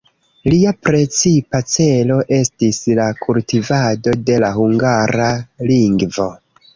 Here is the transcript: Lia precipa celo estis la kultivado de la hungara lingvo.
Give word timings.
Lia 0.51 0.71
precipa 0.87 1.59
celo 1.73 2.15
estis 2.37 2.79
la 2.99 3.05
kultivado 3.25 4.15
de 4.31 4.39
la 4.45 4.49
hungara 4.63 5.29
lingvo. 5.73 6.27